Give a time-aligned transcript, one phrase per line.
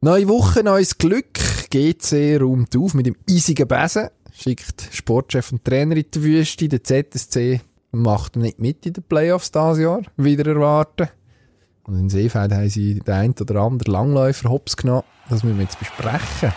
[0.00, 1.40] Neue Woche, neues Glück.
[1.70, 6.68] GC räumt auf mit dem eisigen Besen, schickt Sportchef und Trainer in die Wüste.
[6.68, 11.08] Der ZSC macht nicht mit in den Playoffs dieses Jahr, wieder erwarten.
[11.82, 15.02] Und in Seefeld haben sie den einen oder anderen Langläufer hops genommen.
[15.28, 16.52] Das müssen wir jetzt besprechen.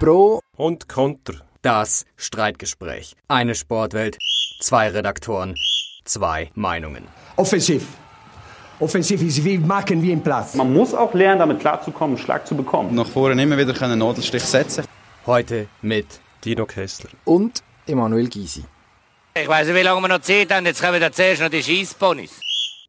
[0.00, 1.34] Pro und Konter.
[1.62, 3.14] Das Streitgespräch.
[3.28, 4.18] Eine Sportwelt,
[4.58, 5.54] zwei Redaktoren,
[6.04, 7.04] zwei Meinungen.
[7.36, 7.86] Offensiv.
[8.80, 10.54] Offensiv ist wie machen wie im Platz.
[10.54, 12.94] Man muss auch lernen, damit klarzukommen, einen Schlag zu bekommen.
[12.94, 14.84] Nach vorne immer wieder einen Nadelstich setzen.
[15.26, 16.06] Heute mit
[16.42, 18.64] Dino Kessler und Emanuel Gysi.
[19.34, 20.64] Ich weiß nicht, wie lange wir noch Zeit haben.
[20.64, 22.40] Jetzt kommen wir zuerst noch die Schießponys.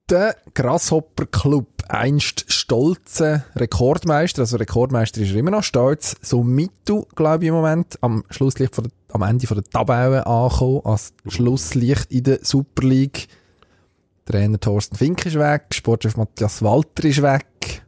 [0.10, 7.06] Der Grasshopper Club, einst stolze Rekordmeister, also Rekordmeister ist er immer noch stolz, so mittel,
[7.16, 11.14] glaube ich, im Moment, am Schlusslicht von der, am Ende von der Tabelle angekommen, als
[11.28, 13.28] Schlusslicht in der Super League.
[14.32, 17.84] Trainer Thorsten Fink ist weg, Sportchef Matthias Walter ist weg.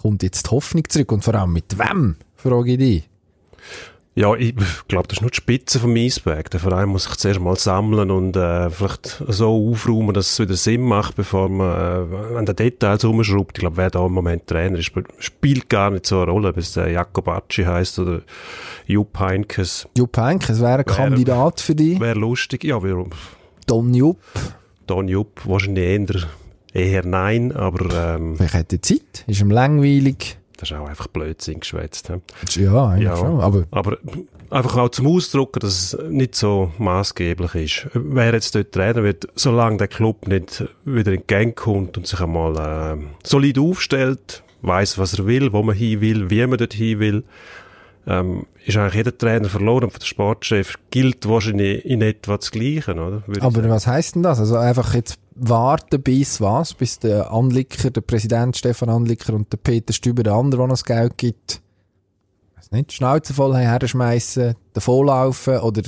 [0.00, 3.08] Kommt jetzt die Hoffnung zurück und vor allem mit wem, frage ich dich.
[4.14, 4.54] Ja, ich
[4.88, 6.50] glaube, das ist nur die Spitze vom Eisberg.
[6.50, 10.54] Der Verein muss sich zuerst mal sammeln und äh, vielleicht so aufräumen, dass es wieder
[10.54, 13.56] Sinn macht, bevor man äh, an den Details rumschraubt.
[13.56, 16.58] Ich glaube, wer da im Moment Trainer ist, spielt gar nicht so eine Rolle, ob
[16.58, 18.20] es der Jakobacci heisst oder
[18.86, 19.88] Jupp Heinkes.
[19.96, 21.98] Jupp Heinkes wäre ein wär, Kandidat für dich.
[21.98, 22.82] Wäre lustig, ja.
[22.82, 23.10] Warum?
[23.66, 24.18] Don Jupp.
[24.92, 26.26] Don Jupp, wahrscheinlich eher,
[26.74, 28.16] eher nein, aber...
[28.16, 30.36] Ähm, Vielleicht hat er Zeit, ist ihm langweilig.
[30.58, 32.12] Das ist auch einfach Blödsinn geschwätzt.
[32.56, 33.40] Ja, eigentlich ja, schon.
[33.40, 33.96] Aber, aber
[34.50, 37.88] einfach auch zum Ausdrucken, dass es nicht so maßgeblich ist.
[37.94, 42.20] Wer jetzt dort Trainer wird, solange der Club nicht wieder in Gang kommt und sich
[42.20, 46.74] einmal äh, solid aufstellt, weiß, was er will, wo man hin will, wie man dort
[46.74, 47.24] hin will,
[48.06, 49.90] ähm, ist eigentlich jeder Trainer verloren.
[49.90, 53.22] Für den Sportchef gilt wahrscheinlich in etwa das Gleiche, oder?
[53.40, 54.38] Aber was heißt denn das?
[54.38, 56.74] Also einfach jetzt warten bis was?
[56.74, 60.84] Bis der Anlicker, der Präsident Stefan Anlicker und der Peter Stüber, der andere, der das
[60.84, 61.60] Geld gibt,
[62.56, 65.82] weiß nicht, Schnauze voll herschmeißen, davonlaufen oder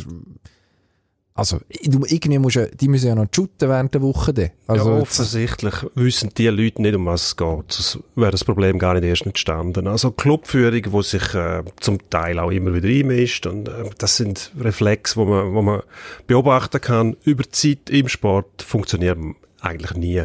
[1.37, 4.33] also, irgendwie musst du, die müssen ja noch shooten während der Woche.
[4.33, 4.51] Dann.
[4.69, 7.65] Also, ja, offensichtlich wissen die Leute nicht, um was es geht.
[7.69, 9.89] Das wäre das Problem gar nicht erst entstanden.
[9.89, 13.47] Also, Clubführung, die sich äh, zum Teil auch immer wieder einmischt.
[13.47, 15.83] Und äh, das sind Reflexe, wo man, wo man
[16.29, 17.17] beobachten kann.
[17.25, 20.23] Über Zeit im Sport funktionieren eigentlich nie.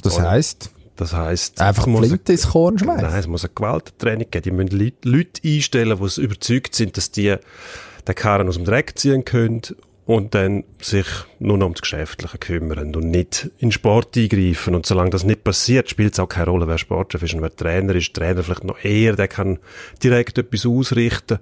[0.00, 0.30] Das Oder?
[0.30, 0.70] heisst?
[0.94, 3.02] Das heisst, einfach Flinte ins Korn schmeißen.
[3.02, 4.44] Nein, es muss eine Gewalttraining geben.
[4.68, 7.34] Die müssen Leute einstellen, die überzeugt sind, dass die
[8.06, 9.62] den Karren aus dem Dreck ziehen können
[10.04, 11.06] und dann sich
[11.38, 14.74] nur noch ums Geschäftliche kümmern und nicht in Sport eingreifen.
[14.74, 17.54] Und solange das nicht passiert, spielt es auch keine Rolle, wer Sportchef ist und wer
[17.54, 18.12] Trainer ist.
[18.12, 19.58] Trainer vielleicht noch eher, der kann
[20.02, 21.38] direkt etwas ausrichten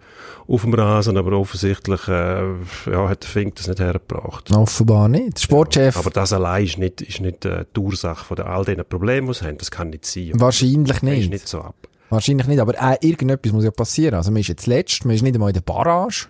[0.46, 2.42] auf dem Rasen, aber offensichtlich äh,
[2.90, 4.54] ja, hat der Fink das nicht hergebracht.
[4.54, 5.40] Offenbar nicht.
[5.40, 5.94] Sportchef.
[5.94, 9.26] Ja, aber das allein ist nicht, ist nicht äh, die Ursache von all diesen Problemen,
[9.28, 9.56] die sie haben.
[9.56, 10.32] Das kann nicht sein.
[10.34, 11.22] Wahrscheinlich nicht.
[11.22, 11.76] Ist nicht so ab.
[12.10, 14.16] Wahrscheinlich nicht, aber äh, irgendetwas muss ja passieren.
[14.16, 16.26] Also man ist jetzt letzt, man ist nicht einmal in der Barrage.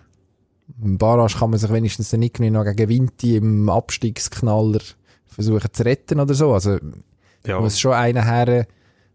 [0.83, 4.79] Im Barrage kann man sich wenigstens dann irgendwie noch gegen Vinti im Abstiegsknaller
[5.27, 6.53] versuchen zu retten oder so.
[6.53, 6.77] Also,
[7.45, 7.59] ja.
[7.59, 8.65] muss schon einer her,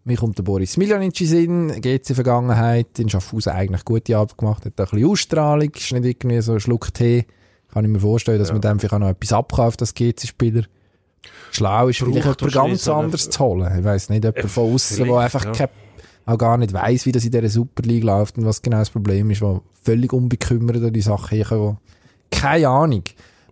[0.05, 4.65] mir kommt der Boris Miljanic in Sinn, GC Vergangenheit, in Schaffhausen eigentlich gute Arbeit gemacht,
[4.65, 7.27] hat ein bisschen Ausstrahlung, ist nicht irgendwie so ein Schluck Tee.
[7.73, 8.55] Kann ich mir vorstellen, dass ja.
[8.55, 10.63] man dem vielleicht auch noch etwas abkauft als GC-Spieler.
[11.51, 13.79] Schlau ist Braucht vielleicht jemand ganz anderes zu holen.
[13.79, 15.53] Ich weiss nicht, jemand von außen, der einfach ja.
[15.53, 15.71] keine
[16.27, 18.91] auch gar nicht weiß, wie das in dieser Super League läuft und was genau das
[18.91, 21.79] Problem ist, wo völlig unbekümmert an die Sache herkommen.
[22.31, 23.05] Keine Ahnung.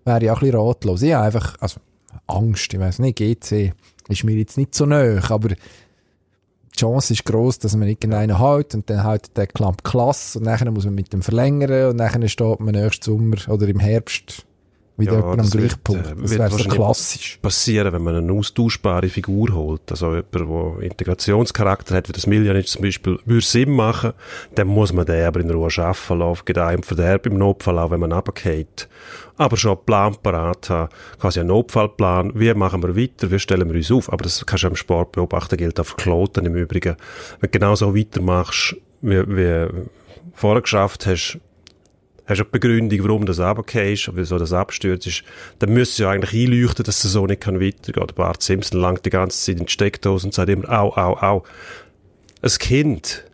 [0.04, 1.02] Wäre ja auch ein bisschen ratlos.
[1.02, 1.80] Ich habe einfach, also,
[2.26, 3.72] Angst, ich weiß nicht, GC
[4.08, 5.56] ist mir jetzt nicht so nahe, aber die
[6.76, 10.70] Chance ist groß, dass man irgendeinen hält und dann hält der Klamp klasse und nachher
[10.70, 14.44] muss man mit dem verlängern und nachher steht man nächsten Sommer oder im Herbst
[14.97, 16.06] wieder ja, am gleichen Punkt.
[16.06, 17.38] Äh, das wäre so klassisch.
[17.43, 19.91] passieren, wenn man eine austauschbare Figur holt.
[19.91, 24.12] Also jemand, der Integrationscharakter hat, wie das Miljanic zum Beispiel, würde Sinn machen.
[24.54, 27.91] Dann muss man den aber in Ruhe arbeiten lassen, geht einem Verderb im Notfall auch,
[27.91, 28.88] wenn man runtergeht.
[29.37, 30.88] Aber schon einen Plan parat haben,
[31.19, 32.33] quasi einen Notfallplan.
[32.34, 33.31] Wie machen wir weiter?
[33.31, 34.12] Wie stellen wir uns auf?
[34.12, 36.97] Aber das kannst du im Sport beobachten, gilt auch für Kloten im Übrigen.
[37.41, 39.66] Wenn du genau so weitermachst, wie, wie
[40.34, 41.41] vorher geschafft hast,
[42.26, 45.24] hast du eine Begründung, warum das runtergehst, wieso das abstürzt ist,
[45.59, 48.06] dann müsste ja eigentlich einleuchten, dass es so nicht kann weitergehen.
[48.06, 51.16] Der Bart Simpson langt die ganze Zeit in die Steckdose und sagt immer, au, au,
[51.16, 51.42] au.
[52.42, 53.24] Ein Kind,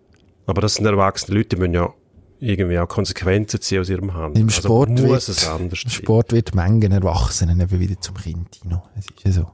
[0.47, 1.93] aber das sind erwachsene Leute, die müssen ja
[2.41, 4.43] irgendwie auch Konsequenzen ziehen aus ihrem Handeln.
[4.43, 8.17] Im also Sport muss wird, es anders Im Sport wird Mengen Erwachsenen eben wieder zum
[8.17, 8.83] Kind, Tino.
[8.99, 9.51] Es ist ja so.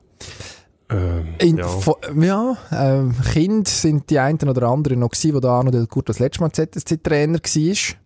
[0.89, 5.51] Ähm, In, ja, ja äh, Kind sind die einen oder anderen noch gewesen, wo der
[5.51, 7.97] Arno Del Curto das letzte Mal ZSC-Trainer war.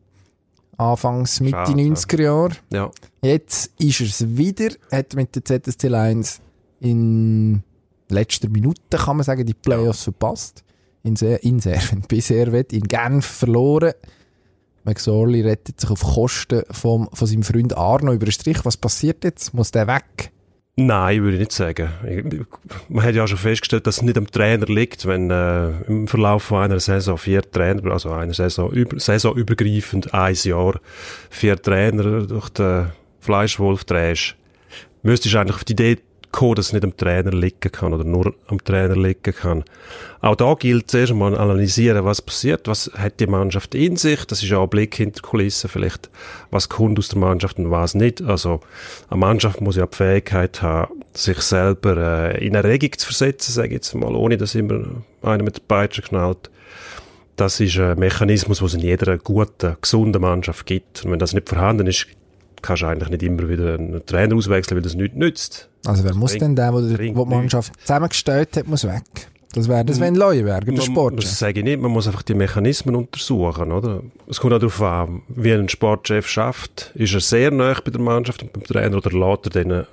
[0.80, 1.72] Anfangs Mitte Schade.
[1.72, 2.52] 90er Jahre.
[2.72, 2.90] Ja.
[3.22, 6.40] Jetzt ist er es wieder, hat mit der ZSC 1
[6.80, 7.62] in
[8.08, 10.64] letzter Minute, kann man sagen, die Playoffs verpasst.
[11.02, 13.92] In, sehr, in Servent, bei Servet, in Genf verloren.
[14.84, 18.64] McSorley rettet sich auf Kosten vom, von seinem Freund Arno über den Strich.
[18.64, 19.52] Was passiert jetzt?
[19.52, 20.32] Muss der weg?
[20.76, 21.90] Nein, würde ich nicht sagen.
[22.88, 26.44] Man hat ja schon festgestellt, dass es nicht am Trainer liegt, wenn äh, im Verlauf
[26.44, 30.80] von einer Saison vier Trainer, also einer Saison, über, saisonübergreifend ein Jahr,
[31.28, 34.36] vier Trainer durch den Fleischwolf drehst,
[35.02, 35.98] müsstest du eigentlich auf die Idee
[36.32, 39.64] dass es nicht am Trainer liegen kann oder nur am Trainer liegen kann.
[40.20, 44.42] Auch da gilt zuerst einmal analysieren, was passiert, was hat die Mannschaft in sich, das
[44.42, 46.10] ist ja ein Blick hinter Kulissen vielleicht,
[46.50, 48.22] was kommt aus der Mannschaft und was nicht.
[48.22, 48.60] Also
[49.08, 51.96] eine Mannschaft muss ja die Fähigkeit haben, sich selber
[52.34, 55.56] äh, in eine Regung zu versetzen, sage ich jetzt mal, ohne dass immer einer mit
[55.56, 56.50] der Peitsche knallt.
[57.36, 61.04] Das ist ein Mechanismus, den es in jeder guten, gesunden Mannschaft gibt.
[61.04, 62.06] Und wenn das nicht vorhanden ist,
[62.62, 65.68] kannst du eigentlich nicht immer wieder einen Trainer auswechseln, weil das nichts nützt.
[65.86, 69.02] Also wer muss bringt- denn der, der, die Mannschaft zusammengestellt hat, muss weg?
[69.52, 71.24] Das wäre das Sven Leuenberger, der Sportchef.
[71.24, 74.00] Das sage ich nicht, man muss einfach die Mechanismen untersuchen, oder?
[74.28, 76.92] Es kommt auch darauf an, wie ein Sportchef schafft.
[76.94, 79.86] Ist er sehr nah bei der Mannschaft und beim Trainer oder lässt er denen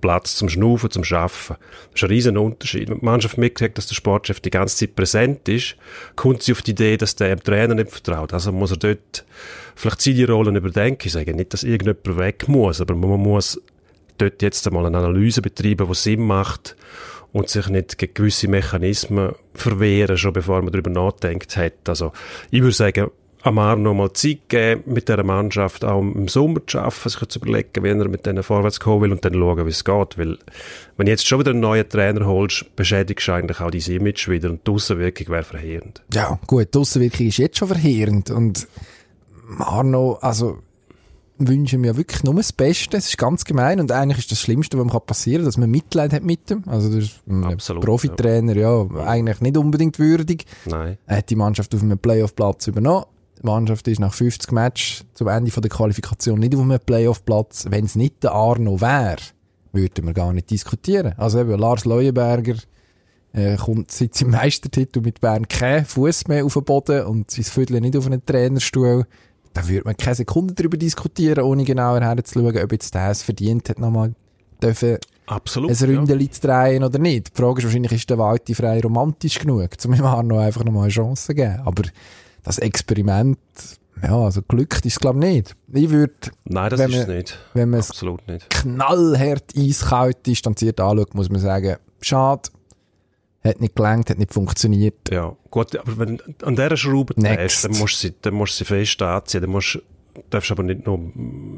[0.00, 1.56] Platz zum Schnaufen, zum Schaffen?
[1.92, 2.88] Das ist ein riesen Unterschied.
[2.88, 5.76] Wenn die Mannschaft mitkriegt, dass der Sportchef die ganze Zeit präsent ist,
[6.16, 8.32] kommt sie auf die Idee, dass der dem Trainer nicht vertraut.
[8.32, 9.24] Also muss er dort
[9.74, 11.06] vielleicht seine Rollen überdenken.
[11.06, 13.60] Ich sage nicht, dass irgendjemand weg muss, aber man muss
[14.18, 16.76] dort jetzt einmal eine Analyse betreiben, die Sinn macht
[17.32, 21.88] und sich nicht gegen gewisse Mechanismen verwehren, schon bevor man darüber nachdenkt hat.
[21.88, 22.12] Also
[22.50, 23.10] ich würde sagen,
[23.42, 27.38] Amar noch mal Zeit geben, mit dieser Mannschaft auch im Sommer zu arbeiten, sich zu
[27.38, 30.18] überlegen, wie er mit denen vorwärts kommen will und dann schauen, wie es geht.
[30.18, 30.38] Weil,
[30.96, 34.28] wenn du jetzt schon wieder einen neuen Trainer holst, beschädigst du eigentlich auch dein Image
[34.28, 36.02] wieder und die Aussenwirkung wäre verheerend.
[36.12, 38.68] Ja, gut, die Aussenwirkung ist jetzt schon verheerend und
[39.58, 40.58] Arno, also
[41.40, 42.98] wünschen mir wirklich nur das Beste.
[42.98, 45.70] Es ist ganz gemein und eigentlich ist das Schlimmste, was mir passieren kann, dass man
[45.70, 46.62] Mitleid hat mit ihm.
[46.66, 48.86] Also das ist ein Absolut, Profitrainer, ja.
[49.06, 50.44] eigentlich nicht unbedingt würdig.
[50.66, 50.98] Nein.
[51.06, 53.06] Er hat die Mannschaft auf einem Playoff-Platz übernommen.
[53.42, 57.66] Die Mannschaft ist nach 50 Matches zum Ende der Qualifikation nicht auf einem Playoff-Platz.
[57.70, 59.16] Wenn es nicht der Arno wäre,
[59.72, 61.14] würden wir gar nicht diskutieren.
[61.16, 62.56] Also eben Lars Leuenberger
[63.32, 67.44] äh, kommt seit seinem Meistertitel mit Bern kein Fuß mehr auf den Boden und sein
[67.44, 69.06] Viertel nicht auf einen Trainerstuhl.
[69.54, 73.68] Da würde man keine Sekunde darüber diskutieren, ohne genauer herzuschauen, ob jetzt der es verdient
[73.68, 74.14] hat, nochmal
[74.62, 75.70] dürfen Absolut.
[75.70, 77.28] ein Ründeli zu drehen oder nicht.
[77.28, 80.84] Die Frage ist wahrscheinlich, ist der Walti frei romantisch genug, um dem Arno einfach nochmal
[80.84, 81.60] eine Chance zu geben.
[81.64, 81.82] Aber
[82.42, 83.38] das Experiment,
[84.02, 85.56] ja, also glückt ist es glaube ich nicht.
[85.72, 86.14] Ich würde,
[86.44, 87.38] Nein, das wenn ist es man- nicht.
[87.54, 88.48] wenn man es Absolut nicht.
[88.50, 92.48] knallhart eiskalt distanziert anschaut, muss man sagen, schade,
[93.44, 94.94] hat nicht gelangt, hat nicht funktioniert.
[95.10, 98.54] Ja, gut, aber wenn du an dieser Schraube drehst, dann musst du sie, dann musst
[98.54, 99.40] du sie fest anziehen.
[99.40, 99.78] Dann musst,
[100.28, 100.98] darfst aber nicht nur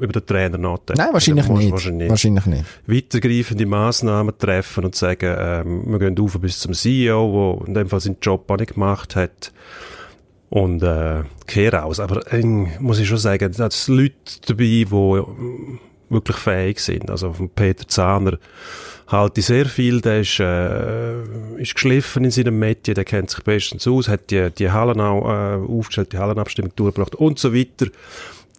[0.00, 1.00] über den Trainer nachdenken.
[1.02, 1.72] Nein, wahrscheinlich nicht.
[1.72, 2.64] Wahrscheinlich Wahrscheinlich nicht.
[2.86, 7.88] weitergreifende Massnahmen treffen und sagen, ähm, wir gehen auf bis zum CEO, der in dem
[7.88, 9.52] Fall seinen Job auch nicht gemacht hat.
[10.52, 11.98] Und äh, kehr aus.
[11.98, 14.12] Aber äh, muss ich schon sagen, da sind Leute
[14.46, 15.24] dabei, die äh,
[16.10, 17.10] wirklich fähig sind.
[17.10, 18.36] Also von Peter Zahner
[19.06, 20.02] halte ich sehr viel.
[20.02, 21.22] Der ist, äh,
[21.56, 25.26] ist geschliffen in seinem Metier, der kennt sich bestens aus, hat die, die Hallen auch
[25.26, 27.86] äh, aufgestellt, die Hallenabstimmung durchgebracht und so weiter.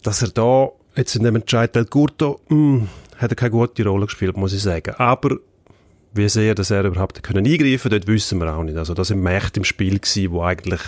[0.02, 2.88] Dass er da jetzt in dem Entscheid Del Curto, mh,
[3.18, 4.96] hat er keine gute Rolle gespielt, muss ich sagen.
[4.98, 5.38] Aber
[6.16, 8.78] wie sehr, dass er überhaupt können eingreifen dort wissen wir auch nicht.
[8.80, 10.82] Also da sind Mächte im Spiel gewesen, wo eigentlich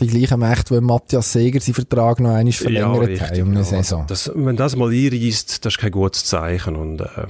[0.00, 3.58] Die gleichen Mächte, die Matthias Seger seinen Vertrag noch einmal verlängert richtig, haben um eine
[3.58, 3.64] ja.
[3.64, 4.04] Saison.
[4.06, 7.26] Das, wenn das mal einreisst, das ist kein gutes Zeichen und äh,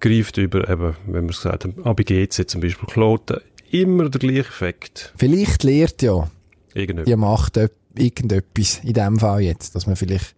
[0.00, 4.40] greift über, eben, wenn wir es gesagt haben, ABGC zum Beispiel, Kloten, immer der gleiche
[4.40, 5.12] Effekt.
[5.16, 6.28] Vielleicht lehrt ja
[6.74, 7.04] Irgendwie.
[7.04, 7.58] die Macht
[7.94, 10.34] irgendetwas in dem Fall jetzt, dass man vielleicht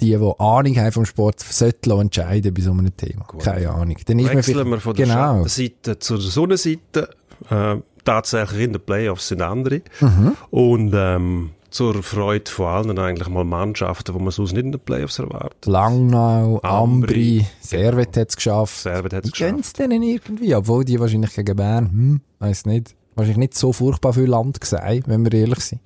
[0.00, 3.24] die, die Ahnung haben vom Sport, sollten entscheiden bei so einem Thema.
[3.38, 3.96] Keine Ahnung.
[4.04, 5.44] Dann ist man Wechseln vielleicht, wir von der genau.
[5.44, 7.10] Schattenseite zur Sonnenseite.
[7.50, 7.76] Äh,
[8.06, 9.82] tatsächlich in den Playoffs sind andere.
[10.00, 10.36] Mhm.
[10.50, 14.80] Und ähm, zur Freude von allen eigentlich mal Mannschaften, die man sonst nicht in den
[14.80, 15.66] Playoffs erwartet.
[15.66, 18.78] Langnau, Ambri, Ambri, Servet hat es geschafft.
[18.78, 19.60] Servet hat es geschafft.
[19.60, 24.14] es denen irgendwie, obwohl die wahrscheinlich gegen Bern, hm, weiss nicht, wahrscheinlich nicht so furchtbar
[24.14, 25.82] viel Land gesehen, wenn wir ehrlich sind.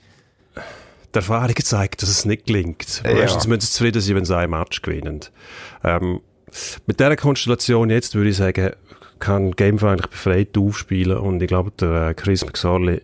[1.12, 3.02] Die Erfahrung zeigt, dass es nicht gelingt.
[3.04, 3.14] Ja.
[3.14, 5.20] Meistens müssen sie zufrieden sein, wenn sie ein Match gewinnen.
[5.82, 6.20] Ähm,
[6.86, 8.70] mit dieser Konstellation jetzt würde ich sagen,
[9.20, 13.00] kann Gamefa eigentlich befreit aufspielen und ich glaube, der äh, Chris McSorley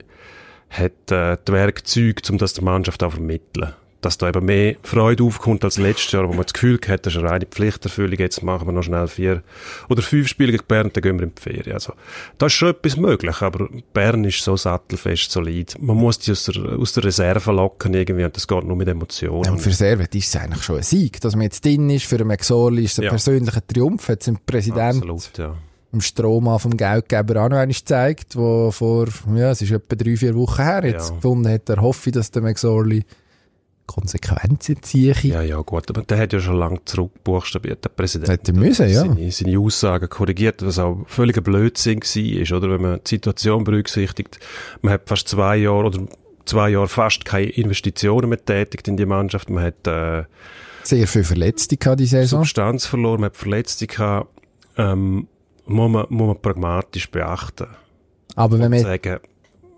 [0.70, 3.72] hat äh, die Werkzeuge, um das der Mannschaft auch vermitteln.
[4.02, 7.14] Dass da eben mehr Freude aufkommt als letztes Jahr, wo man das Gefühl hat, das
[7.14, 9.42] ist eine reine Pflichterfüllung, jetzt machen wir noch schnell vier
[9.88, 11.72] oder fünf Spiele gegen Bern, dann gehen wir in die Ferien.
[11.72, 11.94] Also,
[12.38, 15.76] da ist schon etwas möglich, aber Bern ist so sattelfest, solid.
[15.80, 18.86] Man muss die aus der, aus der Reserve locken irgendwie und das geht nur mit
[18.86, 19.50] Emotionen.
[19.54, 22.18] Und für Servet ist es eigentlich schon ein Sieg, dass man jetzt drin ist, für
[22.18, 23.10] den McSorley ist es ein Ja.
[23.10, 25.56] persönlicher Triumph, jetzt sind Präsident Absolut, ja.
[25.96, 30.16] Im Stroma vom Geldgeber auch noch einmal gezeigt, wo vor, ja, es ist etwa drei,
[30.16, 31.14] vier Wochen her jetzt Ja.
[31.16, 33.04] gefunden hat, er hoffe, dass der McSorley
[33.86, 35.14] Konsequenzen ziehe.
[35.22, 38.28] Ja, ja, gut, aber der hat ja schon lange zurückbuchstabiert, der Präsident.
[38.28, 39.00] Hätte müssen, ja.
[39.02, 42.70] Seine, seine Aussagen korrigiert, was auch völliger Blödsinn war, oder?
[42.70, 44.40] Wenn man die Situation berücksichtigt.
[44.82, 46.00] Man hat fast zwei Jahre oder
[46.46, 49.50] zwei Jahre fast keine Investitionen mehr tätigt in die Mannschaft.
[49.50, 50.24] Man hat, äh,
[50.82, 52.40] Sehr viel Verletzte gehabt die Saison.
[52.40, 54.28] Substanz verloren, man hat Verletzte gehabt,
[54.76, 55.28] ähm,
[55.66, 57.66] muss man, muss man pragmatisch beachten.
[58.34, 59.18] Aber wenn man, sagen,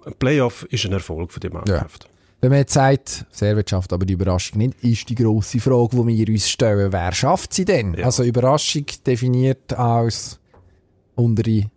[0.05, 2.09] ein Playoff ist ein Erfolg für die Mannschaft.
[2.41, 6.07] wenn man jetzt sagt, Servet schafft aber die Überraschung nicht, ist die grosse Frage, die
[6.07, 7.95] wir uns stellen, wer schafft sie denn?
[7.95, 8.07] Ja.
[8.07, 10.39] Also Überraschung definiert als
[11.15, 11.71] untere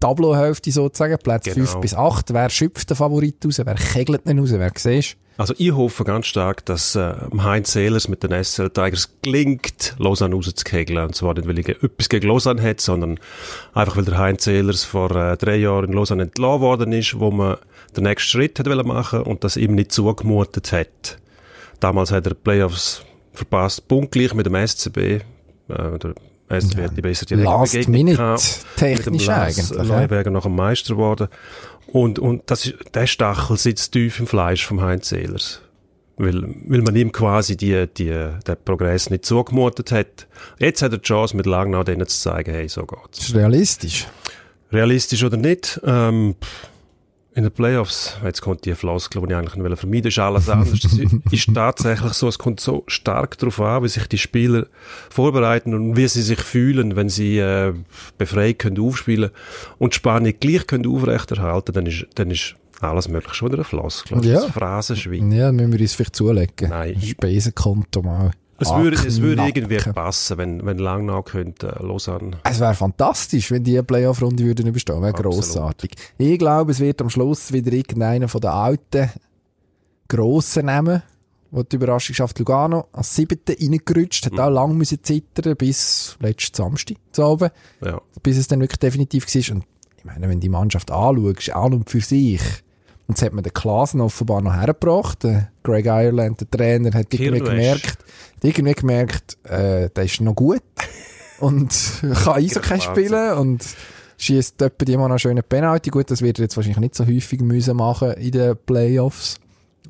[0.00, 1.66] Tableauhälfte sozusagen, Plätze Genau.
[1.66, 2.34] 5 bis 8.
[2.34, 3.60] Wer schöpft den Favorit raus?
[3.64, 4.50] Wer kegelt ihn raus?
[4.52, 9.10] Wer siehst Also ich hoffe ganz stark, dass äh, Heinz Sehlers mit den SL Tigers
[9.20, 11.06] gelingt, Lausanne rauszukegeln.
[11.06, 13.18] Und zwar nicht, weil er etwas gegen Lausanne hat, sondern
[13.72, 17.32] einfach, weil der Heinz Sehlers vor äh, drei Jahren in Lausanne entlassen worden ist, wo
[17.32, 17.56] man
[17.96, 21.18] den nächsten Schritt hat machen und das ihm nicht zugemutet hat.
[21.80, 24.98] Damals hat er die Playoffs verpasst, punktgleich mit dem SCB.
[24.98, 25.20] Äh,
[25.68, 26.14] der
[26.48, 28.38] SCB hat die bessere Last Minute
[28.76, 29.82] technisch eigentlich, ja.
[29.82, 31.28] Leuenberger noch ein Meister geworden.
[31.86, 35.60] Und, und das ist, der Stachel sitzt tief im Fleisch vom Heinz Sehlers.
[36.16, 40.28] Weil, weil man ihm quasi die, die, den Progress nicht zugemutet hat.
[40.58, 43.18] Jetzt hat er die Chance, mit Langnau denen zu zeigen, hey, so geht's.
[43.28, 44.06] Ist realistisch.
[44.70, 46.68] Realistisch oder nicht, ähm, pff,
[47.36, 50.80] in den Playoffs, jetzt kommt die Floskel, die ich eigentlich nicht vermeiden ist alles anders.
[50.82, 50.98] Das
[51.32, 54.66] ist tatsächlich so, es kommt so stark darauf an, wie sich die Spieler
[55.10, 57.72] vorbereiten und wie sie sich fühlen, wenn sie äh,
[58.18, 59.30] befreit können aufspielen
[59.78, 63.34] und die Spannung gleich können aufrechterhalten, dann ist, dann ist alles möglich.
[63.34, 64.40] Schon wieder eine Floskel, Ja.
[64.42, 65.32] Phrasenschwein.
[65.32, 66.68] Ja, müssen wir uns vielleicht zulegen.
[66.68, 67.00] Nein.
[67.00, 68.30] Spesenkonto mal.
[68.58, 72.38] Es würde, es würde irgendwie passen, wenn, wenn Langnau könnte, äh, Lausanne.
[72.44, 75.02] Es wäre fantastisch, wenn die Playoff-Runde würden überstehen.
[75.02, 75.92] Wäre grossartig.
[76.18, 79.10] Ich glaube, es wird am Schluss wieder irgendeiner von den alten,
[80.08, 81.02] grossen nehmen,
[81.50, 82.38] wo die Überraschung schafft.
[82.38, 84.38] Lugano als siebte reingerutscht, Mhm.
[84.38, 87.50] hat auch lang müssen zittern bis letzten Samstag zu oben,
[87.84, 88.00] Ja.
[88.22, 89.54] bis es dann wirklich definitiv war.
[89.56, 89.64] Und
[89.98, 92.40] ich meine, wenn die Mannschaft anschaust, an und für sich,
[93.06, 95.24] und das hat man den Klassen offenbar noch hergebracht.
[95.24, 100.34] Der Greg Ireland, der Trainer, hat irgendwie gemerkt, hat irgendwie gemerkt, äh, der ist noch
[100.34, 100.62] gut
[101.40, 101.74] und
[102.24, 103.64] kann Eishockey spielen und
[104.16, 105.90] schießt etwa immer noch einen schönen Penalty.
[105.90, 109.36] Gut, das wird er jetzt wahrscheinlich nicht so häufig müssen machen in den Playoffs.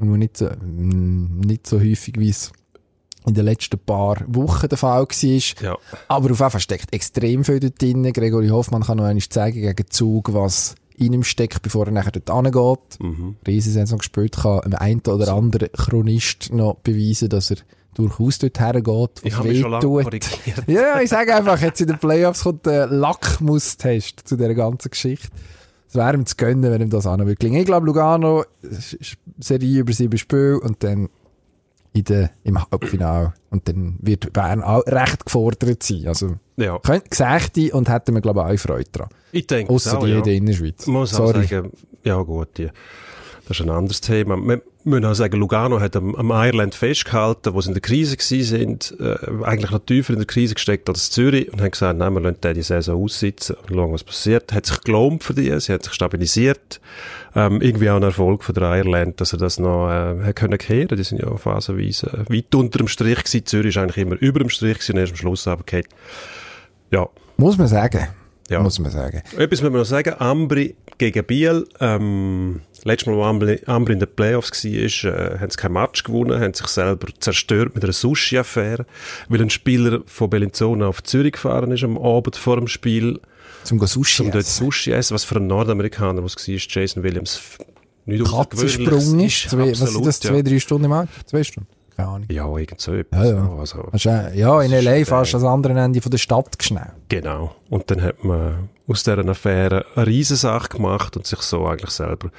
[0.00, 2.50] Und nur nicht so, mm, nicht so häufig, wie es
[3.26, 5.62] in den letzten paar Wochen der Fall war.
[5.62, 5.76] Ja.
[6.08, 8.12] Aber auf jeden Fall steckt extrem viel dort drin.
[8.12, 12.12] Gregory Hoffmann kann noch einmal zeigen gegen Zug, was in ihm steckt, bevor er nachher
[12.12, 13.00] dort angeht.
[13.00, 13.36] Mhm.
[13.46, 17.58] Riesensaison gespielt, kann einem einen oder anderen Chronist noch beweisen, dass er
[17.94, 20.64] durchaus dort hergeht, Ich habe schon lange korrigiert.
[20.66, 25.28] Ja, ich sage einfach, jetzt in den Playoffs kommt der Lackmustest zu dieser ganzen Geschichte.
[25.88, 27.60] Es wäre ihm zu gönnen, wenn ihm das auch noch gelingen.
[27.60, 28.44] Ich glaube, Lugano,
[29.38, 31.08] Serie über sieben Spiele und dann
[31.94, 33.32] in der, im Halbfinale.
[33.50, 36.06] Und dann wird Bern auch recht gefordert sein.
[36.06, 36.78] Also, Ja.
[36.80, 39.08] könnte gesagt und hätten wir, glaube ich, auch Freude dran.
[39.32, 40.18] Ich denke, Außer die ja.
[40.18, 40.86] in der Innerschweiz.
[40.86, 41.46] Muss auch Sorry.
[41.46, 41.70] sagen,
[42.02, 42.68] ja gut, die,
[43.46, 44.36] das ist ein anderes Thema.
[44.36, 48.16] Wir müssen auch sagen, Lugano hat am, am Ireland festgehalten, wo sie in der Krise
[48.16, 51.98] gewesen sind, äh, eigentlich noch tiefer in der Krise gesteckt als Zürich und haben gesagt,
[51.98, 54.52] nein, wir lassen den die Saison aussitzen und schauen, was passiert.
[54.52, 56.80] Hat sich gelohnt für die, sie hat sich stabilisiert.
[57.34, 60.96] Ähm, irgendwie auch ein Erfolg von der Ireland, dass er das noch äh, können kehren.
[60.96, 63.46] Die sind ja phasenweise äh, weit unter dem Strich gewesen.
[63.46, 65.86] Zürich ist eigentlich immer über dem Strich gewesen und erst am Schluss aber geht.
[66.90, 68.08] Ja, Muss man sagen.
[68.48, 68.60] Ja.
[68.60, 69.22] Muss man sagen.
[69.36, 70.14] Etwas müssen wir noch sagen.
[70.18, 71.66] Ambri gegen Biel.
[71.80, 76.40] Ähm, letztes Mal, wo Ambri in den Playoffs war, äh, haben sie kein Match gewonnen,
[76.40, 78.86] haben sich selber zerstört mit einer Sushi-Affäre,
[79.28, 83.20] weil ein Spieler von Bellinzona auf Zürich gefahren ist am Abend vor dem Spiel,
[83.64, 84.64] Zum go Sushi um dort essen.
[84.64, 87.40] Sushi essen, was für ein Nordamerikaner, was war, Jason Williams,
[88.06, 89.50] nicht Katzensprung ist.
[89.50, 90.20] Zwei, was sind das?
[90.20, 91.08] Zwei, drei Stunden im Auto?
[91.26, 91.68] Zwei Stunden?
[91.96, 92.26] Keine Ahnung.
[92.30, 93.24] Ja, irgend so etwas.
[93.28, 93.56] Ja, ja.
[93.58, 95.04] Also, du, äh, ja, in L.A.
[95.04, 96.92] fast das andere Ende von der Stadt geschnellt.
[97.08, 97.54] Genau.
[97.70, 102.30] Und dann hat man aus dieser Affäre eine Riesensache gemacht und sich so eigentlich selber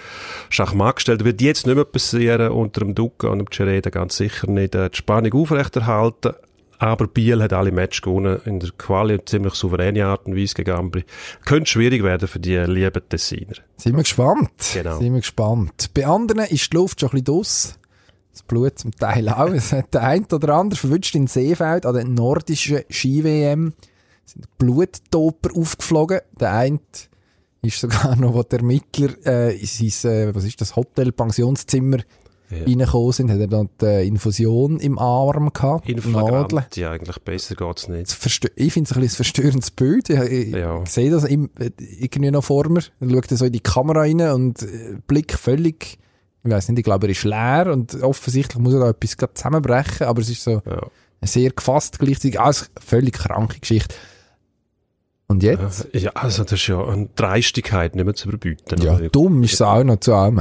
[0.50, 1.24] Schachmatt gestellt.
[1.24, 4.76] Wird jetzt nicht mehr passieren unter dem Duca und dem Cereda, ganz sicher nicht.
[4.76, 6.34] Äh, Die Spannung aufrechterhalten.
[6.78, 10.56] Aber Biel hat alle Matches gewonnen in der Quali und ziemlich souveräne Art und Weise
[10.56, 11.06] gegen Ambri.
[11.46, 13.54] Könnte schwierig werden für die lieben Tessiner.
[13.78, 14.52] Sind wir gespannt.
[14.74, 15.00] Genau.
[15.00, 15.92] Sind wir gespannt.
[15.94, 17.80] Bei anderen ist die Luft schon ein bisschen draus.
[18.36, 19.48] Das Blut zum Teil auch.
[19.48, 23.72] Es hat der ein oder andere verwünscht in Seefeld an der nordischen Ski-WM.
[24.26, 26.20] sind Bluttoper aufgeflogen.
[26.38, 26.80] Der eine
[27.62, 32.00] ist sogar noch, wo der Ermittler äh, in sein, äh, was ist das, Hotel, Pensionszimmer
[32.52, 32.66] Ja.
[32.66, 35.88] reingekommen sind, hat er dann die Infusion im Arm gehabt.
[35.88, 36.14] In Nadeln.
[36.50, 38.12] Flagrant, ja, eigentlich besser geht's nicht.
[38.58, 40.10] Ich finde es ein bisschen ein verstörendes Bild.
[40.10, 40.86] Ich, ich, Ja.
[40.86, 41.38] sehe das äh,
[42.02, 42.82] irgendwie noch vor mir.
[43.00, 45.98] Dann schaut er so in die Kamera rein und äh, Blick völlig,
[46.46, 50.08] ich weiß nicht, ich glaube, er ist leer und offensichtlich muss er da etwas zusammenbrechen,
[50.08, 50.82] aber es ist so Ja.
[51.24, 52.40] sehr gefasst gleichzeitig.
[52.40, 53.96] Ah, ist eine völlig kranke Geschichte.
[55.28, 55.88] Und jetzt?
[55.94, 58.80] Ja, also das ist ja eine Dreistigkeit nicht mehr zu überbieten.
[58.82, 59.10] Ja, oder?
[59.10, 60.40] dumm ist es auch noch zu allem.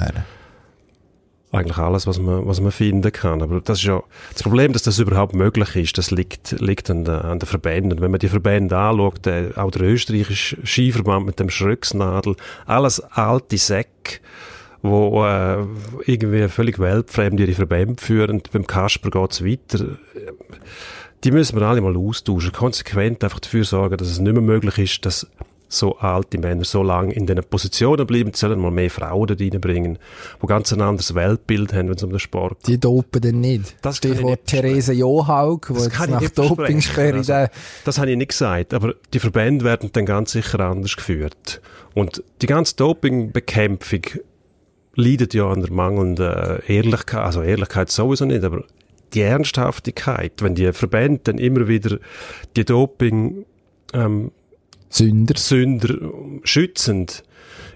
[1.52, 3.40] eigentlich alles, was man, was man finden kann.
[3.40, 7.04] Aber das ist ja, das Problem, dass das überhaupt möglich ist, das liegt, liegt an,
[7.04, 8.00] der, an den Verbänden.
[8.00, 13.56] Wenn man die Verbände anschaut, der, auch der österreichische Skiverband mit dem Schröcksnadel, alles alte
[13.56, 14.20] Säcke,
[14.85, 15.64] wo äh,
[16.05, 18.43] irgendwie völlig weltfremd ihre Verbände führen.
[18.53, 19.97] Beim Kasper geht's weiter.
[21.25, 22.53] Die müssen wir alle mal austauschen.
[22.53, 25.26] Konsequent einfach dafür sorgen, dass es nicht mehr möglich ist, dass
[25.71, 28.33] so alte Männer so lange in diesen Positionen bleiben.
[28.35, 29.99] Sie sollen mal mehr Frauen da reinbringen,
[30.43, 32.69] die ganz ein anderes Weltbild haben, wenn es um den Sport geht.
[32.69, 33.76] Die dopen dann nicht.
[33.81, 34.47] Das Stichwort nicht.
[34.47, 37.17] Therese Johaug, wo Das jetzt nach Dopingsperre.
[37.17, 37.47] Also,
[37.87, 41.62] das habe ich nicht gesagt, aber die Verbände werden dann ganz sicher anders geführt.
[41.95, 44.03] Und die ganze Dopingbekämpfung
[44.95, 48.65] leidet ja an der mangelnden Ehrlichkeit, also Ehrlichkeit sowieso nicht, aber
[49.15, 51.99] die Ernsthaftigkeit, wenn die Verbände dann immer wieder
[52.57, 53.45] die Doping
[53.93, 54.33] ähm,
[54.89, 55.35] Sünder.
[55.37, 55.97] Sünder
[56.45, 57.25] schützend,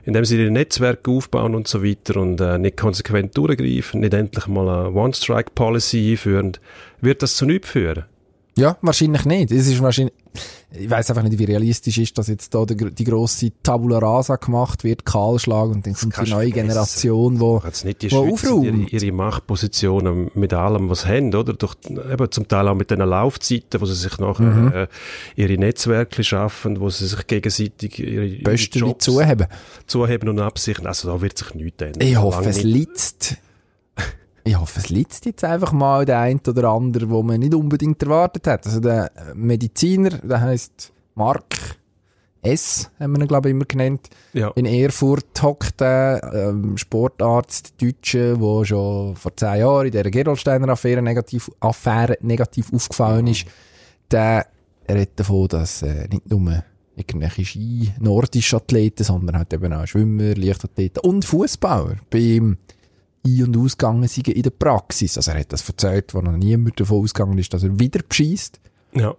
[0.05, 4.47] indem sie ihre Netzwerke aufbauen und so weiter und äh, nicht konsequent durchgreifen, nicht endlich
[4.47, 6.53] mal eine One-Strike-Policy einführen,
[7.01, 8.05] wird das zu nichts führen.
[8.59, 9.51] Ja, wahrscheinlich nicht.
[9.53, 10.15] Es ist wahrscheinlich,
[10.73, 14.37] ich weiß einfach nicht, wie realistisch ist, dass jetzt da die, die grosse Tabula Rasa
[14.37, 16.53] gemacht wird, Kahlschlag und dann kommt die neue vergessen.
[16.69, 18.93] Generation, wo, Jetzt nicht die wo schützen ihre, aufräumt.
[18.93, 21.55] ihre Machtpositionen mit allem, was sie haben, oder?
[21.55, 24.73] Durch, eben zum Teil auch mit den Laufzeiten, wo sie sich nachher Mhm.
[24.75, 24.87] äh,
[25.37, 29.47] ihre Netzwerke schaffen, wo sie sich gegenseitig ihre, ihre Jobs zuheben.
[29.87, 30.87] zuheben und absichern.
[30.87, 32.07] Also da wird sich nichts ändern.
[32.07, 32.67] Ich hoffe, Lange es nicht.
[32.67, 33.37] litzt.
[34.49, 38.03] Ich hoffe, es litzt jetzt einfach mal der ein oder andere, wo man nicht unbedingt
[38.03, 38.65] erwartet hat.
[38.65, 41.77] Also der Mediziner, der heißt Mark
[42.41, 44.09] S, haben wir ihn, glaube ich, immer genannt.
[44.33, 44.49] Ja.
[44.53, 50.71] In Erfurt hockt der ähm, Sportarzt, Deutsche, der schon vor zehn Jahren in dieser Gerolsteiner
[50.71, 53.45] Affäre negativ, Affäre negativ aufgefallen ist.
[54.11, 54.47] Der
[54.89, 56.65] redet davon, dass äh, nicht nur
[56.97, 62.57] irgendwelche Ski, nordische Athleten, sondern halt eben auch Schwimmer, Leichtathleten und Fußballer bei ihm
[63.27, 65.17] ein- und ausgegangen sind in der Praxis.
[65.17, 68.61] Also er hat das erzählt, wo noch niemand davon ausgegangen ist, dass er wieder beschießt.
[68.95, 69.15] Ja.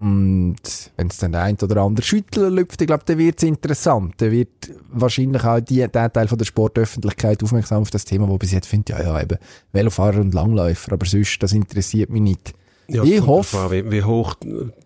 [0.00, 0.56] Und
[0.96, 4.14] wenn es dann der ein oder andere Schüttler lüpft, ich glaube, dann wird es interessant.
[4.18, 8.38] Dann wird wahrscheinlich auch die, der Teil von der Sportöffentlichkeit aufmerksam auf das Thema, wo
[8.38, 9.38] bis jetzt findet, ja, ja, eben
[9.72, 12.54] Velofahrer und Langläufer, aber sonst, das interessiert mich nicht.
[12.90, 14.34] Ja, Ich hoffe- an, wie, wie hoch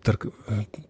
[0.05, 0.17] der,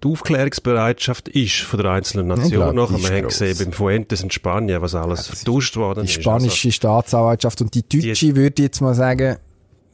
[0.04, 3.39] die Aufklärungsbereitschaft ist von der einzelnen die Nachher, wir haben gross.
[3.39, 6.21] gesehen, beim Fuentes in Spanien, was alles vertuscht worden Die ist.
[6.21, 9.38] spanische Staatsanwaltschaft und die deutsche, würde ich jetzt mal sagen,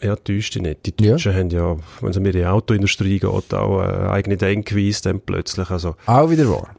[0.01, 0.85] Also, ja, täuscht dich nicht.
[0.85, 1.11] Die Ja.
[1.11, 5.69] Deutschen haben ja, wenn es um ihre Autoindustrie geht, auch eine eigene Denkweise dann plötzlich.
[5.69, 6.69] Also, auch wieder wahr.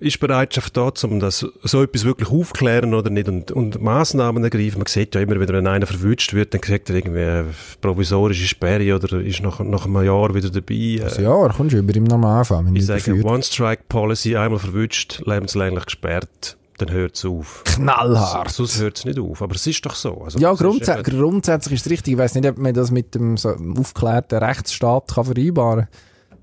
[0.00, 4.78] Ist Bereitschaft da, um das so etwas wirklich aufklären oder nicht und, und Massnahmen ergreifen.
[4.78, 7.46] Man sieht ja immer wieder, wenn einer verwünscht wird, dann kriegt er irgendwie eine
[7.80, 11.00] provisorische Sperre oder ist nach, nach einem Jahr wieder dabei.
[11.02, 15.86] Also ja, da kommst du über im Normalfall, wenn Ich sage, One-Strike-Policy, einmal verwünscht, lebenslänglich
[15.86, 17.64] gesperrt, dann hört es auf.
[17.64, 18.50] knallhart.
[18.50, 19.42] Sonst hört es nicht auf.
[19.42, 20.22] Aber es ist doch so.
[20.22, 22.12] Also, Ja, ist grundsä eben- grundsätzlich ist es richtig.
[22.12, 25.88] Ich weiß nicht, ob man das mit dem so aufgeklärten Rechtsstaat kann vereinbaren kann.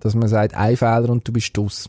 [0.02, 1.88] Dass man sagt, ein Fehler und du bist aus.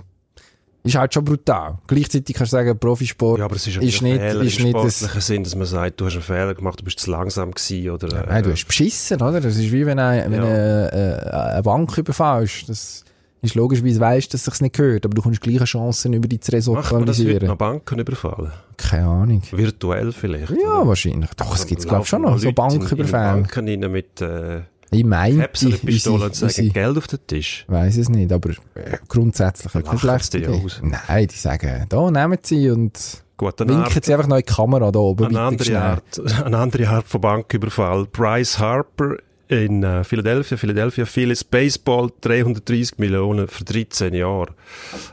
[0.86, 1.78] Ist halt schon brutal.
[1.86, 4.90] Gleichzeitig kannst du sagen, Profisport Ja, aber es ist, ist nicht, Fehler ist im nicht
[4.90, 8.24] Sinn, dass man sagt, du hast einen Fehler gemacht, du bist zu langsam gewesen oder...
[8.24, 9.40] äh, Nein, du hast beschissen, oder?
[9.40, 10.44] Das ist wie wenn, ein, wenn Ja.
[10.46, 12.68] eine, äh, eine Bank überfällst.
[12.68, 13.04] Das
[13.42, 16.52] ist logischerweise weißt, dass es nicht gehört, aber du kommst gleiche Chancen über die zu
[16.72, 18.52] Macht man das noch Banken überfallen?
[18.76, 19.42] Keine Ahnung.
[19.50, 20.50] Virtuell vielleicht?
[20.50, 20.88] Ja, oder?
[20.88, 21.30] wahrscheinlich.
[21.36, 23.10] Doch, es Dann gibt glaube ich schon noch so Banküberfälle.
[23.42, 27.64] Banken rein mit äh, Ich meine, Käpselpistolen und sagen, Geld auf den Tisch.
[27.68, 30.64] weiß es nicht, aber äh, grundsätzlich keine lachen sie schlechte ja Idee.
[30.64, 30.80] aus.
[30.82, 34.44] Nein, die sagen, da nehmen sie und Gut, eine, winken Art, sie einfach noch in
[34.46, 35.26] die Kamera da oben.
[35.26, 35.78] eine, andere.
[35.78, 38.06] Art, eine andere Art von Banküberfall.
[38.06, 39.16] Bryce Harper
[39.48, 44.54] in äh, Philadelphia, Philadelphia Phillies Baseball, 330 Millionen für 13 Jahre.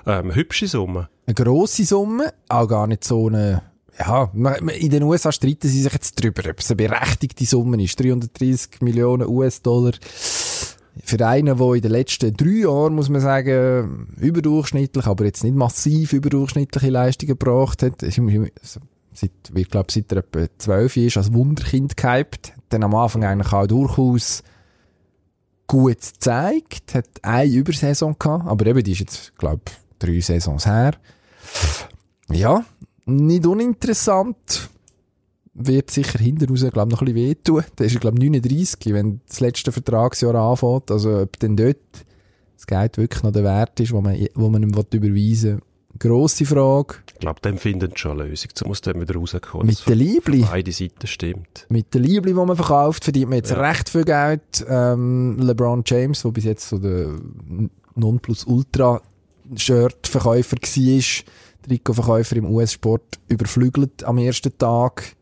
[0.06, 1.10] Ähm, hübsche Summe.
[1.26, 3.62] Eine grosse Summe, auch gar nicht so eine,
[4.00, 4.32] ja,
[4.80, 8.00] in den USA streiten sie sich jetzt drüber, ob es eine berechtigte Summe ist.
[8.00, 9.94] 330 Millionen US-Dollar.
[11.04, 15.56] Für einen, der in den letzten drei Jahren, muss man sagen, überdurchschnittlich, aber jetzt nicht
[15.56, 18.04] massiv überdurchschnittliche Leistungen gebracht hat.
[18.04, 18.22] Also
[19.16, 22.54] Seit, ich glaube, seit er etwa zwölf ist, als Wunderkind gehypt.
[22.70, 24.42] Dann am Anfang eigentlich auch durchaus
[25.68, 26.96] gut gezeigt.
[26.96, 29.62] Hat eine Übersaison gehabt, aber eben, die ist jetzt, glaube
[30.00, 30.94] drei Saisons her.
[32.30, 32.66] Ja,
[33.06, 34.70] nicht uninteressant.
[35.54, 37.64] wird sicher hinten raus, glaube noch ein bisschen wehtun.
[37.78, 40.90] Der ist, glaube 39, wenn das letzte Vertragsjahr anfängt.
[40.90, 41.78] Also, ob denn dort
[42.56, 45.62] das Geld wirklich noch der Wert ist, wo man, wo man ihm überweisen will.
[46.00, 46.96] Grosse Frage.
[47.14, 49.68] Ich glaube, dem findet schon eine Lösung, um aus dem wieder rauszukommen.
[49.68, 50.44] Mit der Liebli?
[50.50, 51.68] Beide Seiten stimmt.
[51.70, 53.62] Mit der Liebli, die man verkauft, verdient man jetzt ja.
[53.62, 54.66] recht viel Geld.
[54.68, 57.12] Ähm, LeBron James, der bis jetzt so der
[57.96, 61.04] Non-Plus-Ultra-Shirt-Verkäufer war,
[61.64, 65.16] Trikotverkäufer im US-Sport, überflügelt am ersten Tag,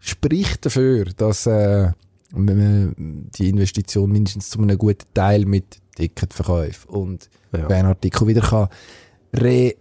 [0.00, 1.90] spricht dafür, dass äh,
[2.32, 2.94] man
[3.38, 7.68] die Investition mindestens zu einem guten Teil mit Ticketverkäufen und ja.
[7.68, 8.68] Artikel wieder kann
[9.34, 9.74] re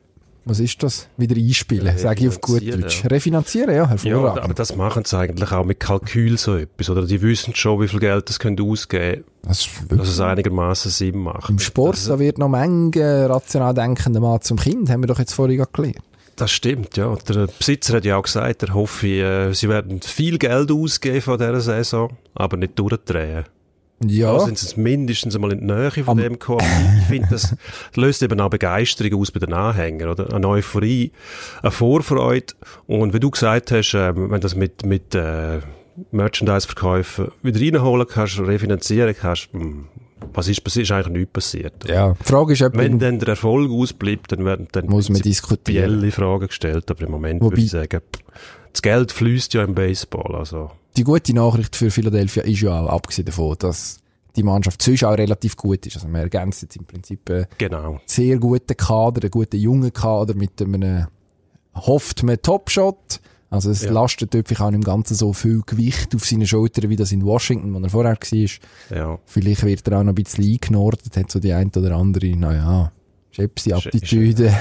[0.47, 1.07] was ist das?
[1.17, 3.03] Wieder einspielen, sage ich auf gut Deutsch.
[3.05, 4.37] Refinanzieren, ja, hervorragend.
[4.37, 7.05] Ja, aber das machen sie eigentlich auch mit Kalkül so etwas, oder?
[7.05, 11.49] Die wissen schon, wie viel Geld das können ausgeben das dass es einigermaßen Sinn macht.
[11.49, 15.19] Im Sport, das, da wird noch Menge rational denkender Mann zum Kind, haben wir doch
[15.19, 15.97] jetzt vorhin gelernt.
[16.35, 17.15] Das stimmt, ja.
[17.27, 21.39] Der Besitzer hat ja auch gesagt, er hoffe, äh, sie werden viel Geld ausgeben von
[21.39, 23.45] dieser Saison, aber nicht durchdrehen.
[24.05, 24.33] Ja.
[24.33, 26.61] Da sind sie mindestens einmal in die Nähe von Am dem gekommen.
[26.99, 27.55] Ich finde, das
[27.95, 30.33] löst eben auch Begeisterung aus bei den Anhängern, oder?
[30.33, 31.11] Eine Euphorie,
[31.61, 32.53] eine Vorfreude.
[32.85, 35.59] Und wie du gesagt hast, äh, wenn das mit, mit, äh,
[36.11, 39.85] Merchandise-Verkäufen wieder reinholen kannst, refinanzieren kannst, hm,
[40.33, 40.83] was ist passiert?
[40.83, 41.89] Ist eigentlich nichts passiert.
[41.89, 45.21] Ja, die Frage ist, ob wenn dann der Erfolg ausbleibt, dann werden dann muss man
[45.21, 46.11] diskutieren.
[46.11, 48.01] Fragen gestellt, aber im Moment Wobei, würde ich sagen,
[48.77, 52.89] das Geld fließt ja im Baseball, also die gute Nachricht für Philadelphia ist ja auch,
[52.89, 53.99] abgesehen davon, dass
[54.35, 55.95] die Mannschaft sonst auch relativ gut ist.
[55.95, 57.99] Also man ergänzt jetzt im Prinzip einen genau.
[58.05, 61.07] sehr guten Kader, einen guten jungen Kader mit einem,
[61.73, 63.19] hofft man, Topshot.
[63.49, 63.91] Also es ja.
[63.91, 67.25] lastet wirklich auch nicht im Ganzen so viel Gewicht auf seinen Schultern, wie das in
[67.25, 68.95] Washington, wo er vorher war.
[68.95, 69.19] Ja.
[69.25, 72.91] Vielleicht wird er auch noch ein bisschen eingenordet, hat so die ein oder andere, naja,
[73.37, 74.53] Schepsi-Attitüde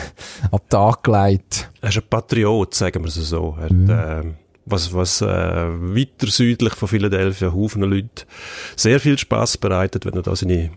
[0.50, 1.70] ab Tag gelegt.
[1.80, 3.56] Er ist ein Patriot, sagen wir es so.
[3.58, 4.20] Er hat, ja.
[4.20, 4.24] äh,
[4.66, 8.24] was, was äh, weiter südlich von Philadelphia Haufen Leute
[8.74, 10.70] sehr viel Spaß bereitet, wenn er da seine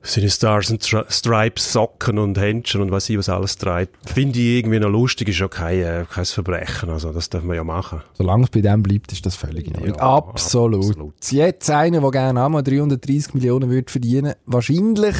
[0.00, 3.94] seine Stars and Stripes, Socken und Händchen und was ich was alles trägt.
[4.08, 6.88] Finde ich irgendwie noch lustig, ist ja kein, äh, kein Verbrechen.
[6.88, 8.00] Also, das darf man ja machen.
[8.14, 9.96] Solange es bei dem bleibt, ist das völlig in Ordnung.
[9.96, 10.84] Ja, absolut.
[10.86, 11.14] absolut.
[11.30, 15.16] Jetzt einer, der gerne einmal 330 Millionen würde verdienen, wahrscheinlich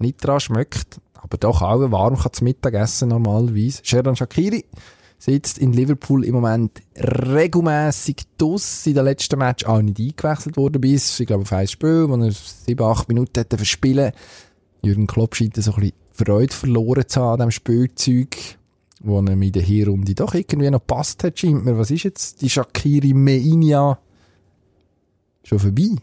[0.00, 3.80] nicht dran schmeckt, aber doch auch warm kann zum Mittagessen normalerweise.
[3.82, 4.64] Sherdan Shakiri
[5.18, 10.80] sitzt in Liverpool im Moment regelmäßig dus in den letzten Match auch nicht eingewechselt worden
[10.80, 14.12] bis, ich glaube, auf ein Spiel, wo er sieben, acht Minuten hätte verspielen.
[14.82, 18.36] Jürgen Klopp scheint so ein bisschen Freude verloren zu haben an diesem Spielzeug,
[19.02, 21.78] wo er in der Hinrunde doch irgendwie noch passt hat, scheint mir.
[21.78, 23.98] Was ist jetzt die Shakiri Meinia
[25.44, 25.96] schon vorbei?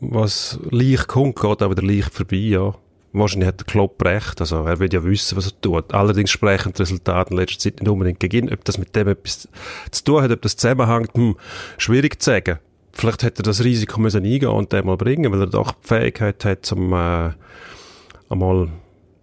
[0.00, 2.74] Was leicht kommt, geht aber der leicht vorbei, ja.
[3.12, 4.40] Wahrscheinlich hat der Klopp recht.
[4.40, 5.92] Also, er will ja wissen, was er tut.
[5.92, 8.52] Allerdings sprechen die Resultate in letzter Zeit nicht unbedingt gegen ihn.
[8.52, 9.48] Ob das mit dem etwas
[9.90, 11.36] zu tun hat, ob das zusammenhängt, hm,
[11.76, 12.58] schwierig zu sagen.
[12.92, 15.88] Vielleicht hätte er das Risiko müssen eingehen und den mal bringen, weil er doch die
[15.88, 17.30] Fähigkeit hat, zum, äh,
[18.28, 18.68] einmal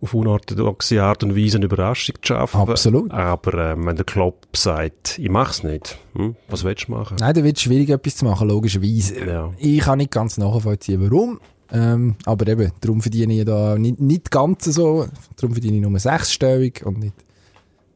[0.01, 2.61] auf unorthodoxe Art und Weise eine Überraschung zu schaffen.
[2.61, 3.11] Absolut.
[3.11, 7.17] Aber ähm, wenn der Klopp sagt, ich mach's nicht, hm, was willst du machen?
[7.19, 9.25] Nein, dann wird es schwierig, etwas zu machen, logischerweise.
[9.25, 9.51] Ja.
[9.57, 11.39] Ich kann nicht ganz nachvollziehen, warum.
[11.71, 15.99] Ähm, aber eben, darum verdiene ich da nicht, nicht ganz so, darum verdiene ich nur
[15.99, 17.13] sechsstellig und nicht,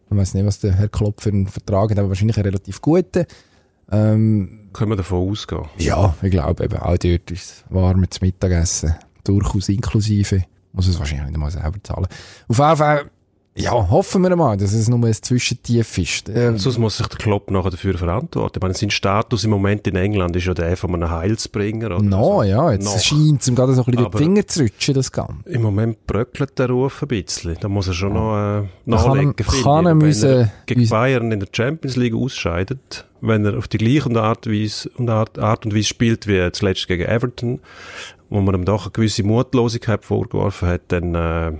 [0.09, 2.81] ich weiß nicht, was der Herr Klopp für einen Vertrag hat, aber wahrscheinlich einen relativ
[2.81, 3.25] guten.
[3.89, 5.65] Ähm, Können wir davon ausgehen?
[5.77, 11.27] Ja, ich glaube eben, auch dort ist es warmes Mittagessen, durchaus inklusive, muss es wahrscheinlich
[11.27, 12.07] nicht mal selber zahlen.
[12.47, 13.09] Auf jeden Fall,
[13.53, 16.29] ja, hoffen wir mal, dass es nur ein Zwischentief ist.
[16.29, 18.59] Ähm, Sonst muss sich der Klopp nachher dafür verantworten.
[18.59, 21.87] Ich meine, sein Status im Moment in England ist ja der von einem Heilsbringer.
[21.87, 22.97] Oder no, also, ja, jetzt no.
[22.97, 25.49] scheint es ihm gerade so ein bisschen die Finger zu rutschen, das Ganze.
[25.49, 27.57] Im Moment bröckelt der Ruf ein bisschen.
[27.59, 28.61] Da muss er schon ja.
[28.61, 29.35] noch äh, nachlegen.
[29.35, 33.67] Kann, kann er, müssen, er gegen Bayern in der Champions League ausscheidet, wenn er auf
[33.67, 37.59] die gleiche Art, Weise, Art, Art und Weise spielt wie zuletzt gegen Everton,
[38.31, 41.13] wo man ihm doch eine gewisse Mutlosigkeit vorgeworfen hat, dann...
[41.13, 41.51] Äh,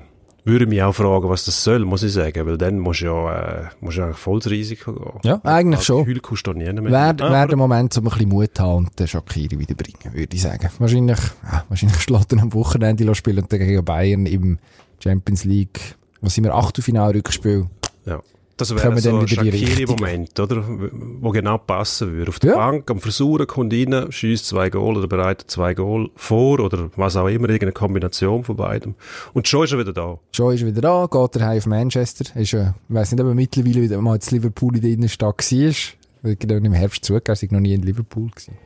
[0.43, 3.35] würde mich auch fragen, was das soll, muss ich sagen, weil dann musst du ja,
[3.39, 5.19] äh, musst du eigentlich volles Risiko gehen.
[5.23, 6.05] Ja, eigentlich also, schon.
[6.05, 6.75] Gefühl kannst du mehr.
[6.75, 10.35] Wäre wär der Moment, um ein bisschen Mut zu haben und den Shakiri wiederbringen, würde
[10.35, 10.67] ich sagen.
[10.79, 14.57] Wahrscheinlich, ja, wahrscheinlich schlägt er am Wochenende spielen und gegen Bayern im
[14.99, 17.67] Champions League, was sind wir, Achtelfinal-Rückspiel.
[18.05, 18.21] Ja.
[18.57, 20.63] Das wäre so ein Shakiri-Moment, oder?
[20.67, 22.29] Wo genau passen würde.
[22.29, 22.57] Auf der ja.
[22.57, 27.15] Bank am Versuchen kommt rein, schießt zwei Goal oder bereitet zwei Goal vor oder was
[27.15, 28.95] auch immer, irgendeine Kombination von beidem.
[29.33, 30.19] Und schon ist er wieder da.
[30.31, 32.25] Schon ist er wieder da, geht er heim auf Manchester.
[32.39, 35.51] Ist, äh, ich weiss nicht, ob er mittlerweile wieder mal in Liverpool in der Innenstadt
[35.51, 36.35] war.
[36.35, 38.57] Genau im Herbst zugegeben, ich noch nie in Liverpool gewesen.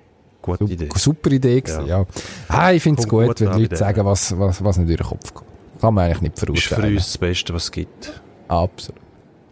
[0.41, 0.89] Gute Idee.
[0.95, 2.02] Super Idee gewesen, ja.
[2.02, 2.06] ja.
[2.50, 5.08] Ah, ich finde es gut, gut, wenn Leute sagen, was, was, was nicht durch den
[5.08, 5.50] Kopf kommt.
[5.82, 6.58] Kann man eigentlich nicht verurteilen.
[6.58, 8.21] Ist für uns das Beste, was es gibt.
[8.48, 9.05] Absolut.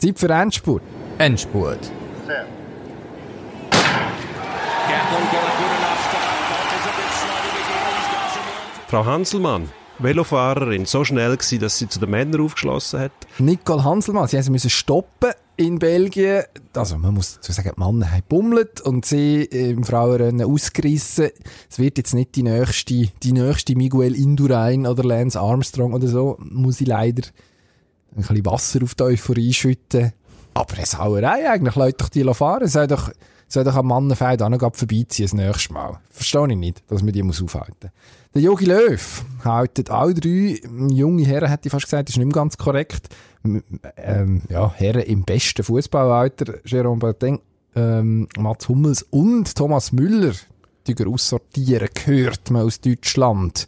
[0.03, 0.81] Zeit für Endspurt.
[1.17, 1.79] Endspurt.
[8.89, 13.11] Frau Hanselmann, Velofahrerin, so schnell gewesen, dass sie zu den Männern aufgeschlossen hat.
[13.39, 16.43] Nicole Hanselmann, sie mussten stoppen in Belgien.
[16.75, 21.29] Also, man muss dazu sagen, die Männer haben bummelt und sie im Frauenrennen ausgerissen.
[21.69, 26.37] Es wird jetzt nicht die nächste, die nächste Miguel Indurain oder Lance Armstrong oder so.
[26.39, 27.23] Muss ich leider
[28.15, 30.13] ein bisschen Wasser auf die Euphorie schütten.
[30.53, 31.75] Aber eine Sauerei eigentlich.
[31.75, 32.67] Leute doch die fahren.
[32.67, 33.11] Soll doch,
[33.47, 35.99] soll doch am Mannenfeld auch noch vorbeiziehen das nächste Mal.
[36.09, 37.91] Verstehe ich nicht, dass man die muss aufhalten.
[38.33, 42.33] Der Jogi Löw haltet alle drei junge Herren, hätte ich fast gesagt, ist nicht mehr
[42.33, 43.09] ganz korrekt.
[43.43, 47.41] Ähm, ja, Herren im besten Fußballalter, Jerome Boateng,
[47.75, 50.33] ähm, Mats Hummels und Thomas Müller,
[50.87, 53.67] die aussortieren, gehört man aus Deutschland.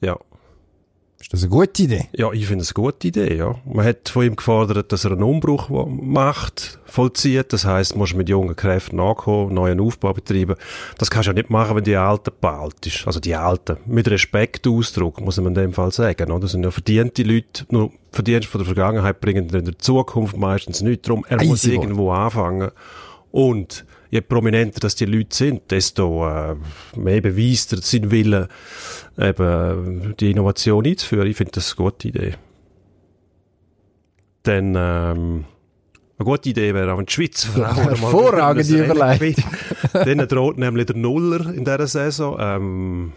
[0.00, 0.18] Ja.
[1.22, 2.08] Ist das eine gute Idee?
[2.16, 3.54] Ja, ich finde es eine gute Idee, ja.
[3.64, 7.52] Man hat von ihm gefordert, dass er einen Umbruch macht, vollzieht.
[7.52, 10.56] Das heisst, musst mit jungen Kräften nachkommen, neuen Aufbau betreiben.
[10.98, 13.06] Das kannst du ja nicht machen, wenn die Alten bald ist.
[13.06, 13.76] Also die Alten.
[13.86, 16.40] Mit Respekt Ausdruck, muss man in dem Fall sagen, oder?
[16.40, 17.66] Das sind ja verdiente Leute.
[17.70, 21.06] Nur Verdienste von der Vergangenheit bringen in der Zukunft meistens nicht.
[21.06, 22.72] Darum, er muss irgendwo anfangen.
[23.30, 26.54] Und je prominenter dass die Leute sind, desto äh,
[26.96, 28.46] mehr beweist er seinen Willen,
[29.18, 31.26] eben die Innovation einzuführen.
[31.26, 32.34] Ich finde das eine gute Idee.
[34.42, 35.44] Dann, ähm,
[36.18, 39.44] eine gute Idee wäre auch, wenn die Schweizer Frauen Hervorragende Überleitung.
[39.94, 42.36] Dann droht nämlich der Nuller in dieser Saison.
[42.38, 43.12] Ähm,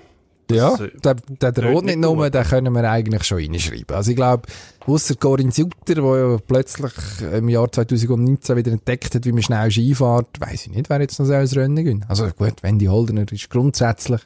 [0.52, 3.96] ja, der, der droht nicht nur, den können wir eigentlich schon reinschreiben.
[3.96, 4.44] Also ich glaube,
[4.86, 6.94] ausser Corinne Sutter, der ja plötzlich
[7.34, 11.02] im Jahr 2019 wieder entdeckt hat, wie man schnell Ski fährt, weiss ich nicht, wer
[11.02, 12.06] jetzt noch so ins Rennen gehen.
[12.08, 14.22] Also gut, Wendy Holdener ist grundsätzlich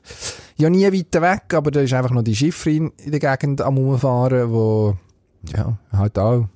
[0.57, 3.77] ja nie weiter weg, aber da ist einfach noch die Schifferin in der Gegend am
[3.77, 4.97] Umfahren, wo
[5.55, 6.47] ja, halt auch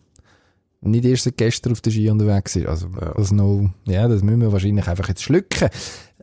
[0.81, 2.67] nicht erst seit gestern auf der Ski unterwegs ist.
[2.67, 3.13] Also ja.
[3.15, 5.69] das noch, ja, das müssen wir wahrscheinlich einfach jetzt schlucken.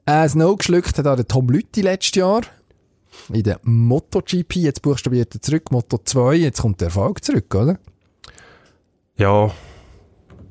[0.06, 2.42] Äh, das No geschluckt hat auch der Tom Lütti letztes Jahr
[3.32, 7.78] in der MotoGP, jetzt buchstabiert er zurück, Moto 2, jetzt kommt der Erfolg zurück, oder?
[9.16, 9.50] Ja,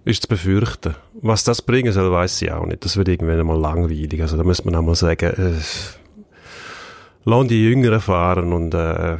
[0.05, 0.95] ist zu befürchten.
[1.21, 2.85] Was das bringen soll, weiß ich auch nicht.
[2.85, 4.21] Das wird irgendwann mal langweilig.
[4.21, 5.53] Also da muss man auch mal sagen, äh,
[7.25, 9.17] lass die Jüngeren fahren und äh,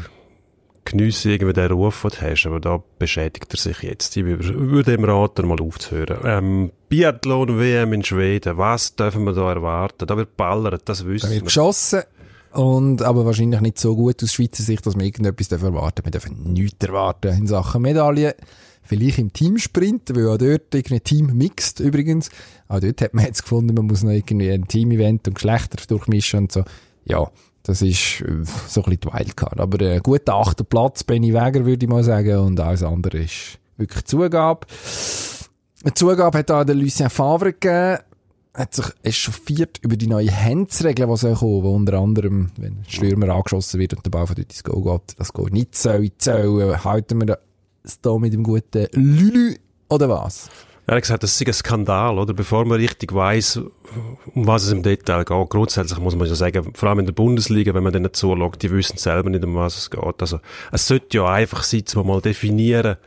[0.85, 2.45] geniesse irgendwie den Ruf, den du hast.
[2.45, 4.15] Aber da beschädigt er sich jetzt.
[4.17, 6.19] Ich würde ihm raten, mal aufzuhören.
[6.23, 10.07] Ähm, Biathlon-WM in Schweden, was dürfen wir da erwarten?
[10.07, 11.29] Da wird ballert, das wissen wir.
[11.29, 12.03] Da wird geschossen.
[12.51, 16.53] Und, aber wahrscheinlich nicht so gut aus Schweizer Sicht, dass wir irgendetwas erwarten Wir dürfen
[16.53, 18.33] nichts erwarten in Sachen Medaillen.
[18.81, 22.31] Vielleicht im Teamsprint, weil auch dort irgendwie Team mixt übrigens.
[22.67, 26.39] Auch dort hat man jetzt gefunden, man muss noch irgendwie ein Team-Event und Geschlechter durchmischen
[26.39, 26.63] und so.
[27.05, 27.29] Ja,
[27.61, 29.59] das ist äh, so ein bisschen die Wildcard.
[29.59, 32.39] Aber ein guter achter Platz, Benny Weger, würde ich mal sagen.
[32.39, 34.65] Und alles andere ist wirklich Zugabe.
[35.83, 37.99] Eine Zugabe hat auch der Lucien Favre gegeben
[38.53, 42.85] hat sich echauffiert über die neue Handsregel, die soll kommen, wo unter anderem, wenn ein
[42.87, 46.11] Stürmer angeschossen wird und der Ball von dort ins Goal geht, das Goal nicht soll
[46.17, 46.83] zählen.
[46.83, 47.37] Halten wir
[47.83, 49.55] das da mit dem guten Lülü
[49.89, 50.49] oder was?
[50.89, 52.33] Er hat gesagt, das ist ein Skandal, oder?
[52.33, 55.49] Bevor man richtig weiss, um was es im Detail geht.
[55.49, 58.71] Grundsätzlich muss man ja sagen, vor allem in der Bundesliga, wenn man denen zuschaut, die
[58.71, 60.21] wissen selber nicht, um was es geht.
[60.21, 60.39] Also,
[60.71, 62.97] es sollte ja einfach sein, man mal definieren,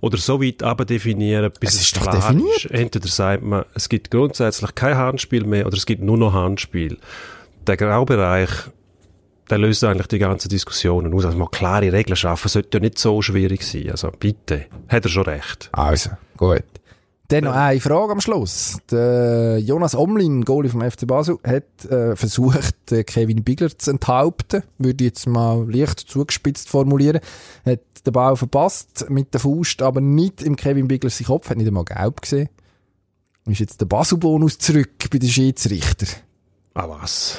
[0.00, 2.64] oder so weit abdefinieren, bis es, es klar definiert.
[2.64, 2.70] ist.
[2.70, 6.98] Entweder sagt man, es gibt grundsätzlich kein Handspiel mehr oder es gibt nur noch Handspiel.
[7.66, 8.50] Der Graubereich,
[9.50, 11.24] der löst eigentlich die ganzen Diskussionen aus.
[11.24, 13.90] Also mal klare Regeln schaffen sollte ja nicht so schwierig sein.
[13.90, 15.68] Also bitte, hat er schon recht.
[15.72, 16.64] Also, gut.
[17.30, 18.78] Dann noch eine Frage am Schluss.
[18.90, 22.74] Der Jonas Omlin, Goalie vom FC Basel, hat äh, versucht,
[23.06, 24.64] Kevin Bigler zu enthaupten.
[24.78, 27.20] Würde ich jetzt mal leicht zugespitzt formulieren.
[27.64, 31.48] Hat den Ball verpasst mit der Faust, aber nicht im Kevin Bigler sein Kopf.
[31.50, 32.48] Hat nicht einmal gelb gesehen.
[33.46, 36.06] Ist jetzt der Basel-Bonus zurück bei den Schiedsrichter.
[36.74, 37.38] Ah was?